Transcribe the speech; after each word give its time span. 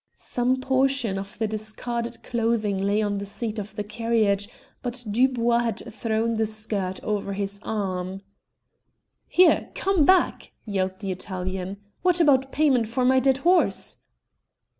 Some 0.17 0.59
portion 0.59 1.19
of 1.19 1.37
the 1.37 1.45
discarded 1.47 2.23
clothing 2.23 2.75
lay 2.79 3.03
on 3.03 3.19
the 3.19 3.25
seat 3.27 3.59
of 3.59 3.75
the 3.75 3.83
carriage, 3.83 4.49
but 4.81 5.05
Dubois 5.11 5.59
had 5.59 5.93
thrown 5.93 6.37
the 6.37 6.47
skirt 6.47 6.99
over 7.03 7.33
his 7.33 7.59
arm. 7.61 8.23
"Here! 9.27 9.69
Come 9.75 10.03
back!" 10.03 10.53
yelled 10.65 11.01
the 11.01 11.11
Italian. 11.11 11.77
"What 12.01 12.19
about 12.19 12.51
payment 12.51 12.87
for 12.87 13.05
my 13.05 13.19
dead 13.19 13.37
horse?" 13.45 13.99